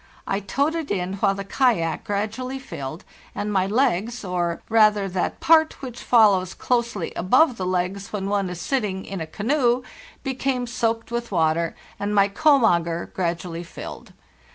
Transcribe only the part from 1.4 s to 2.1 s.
kayak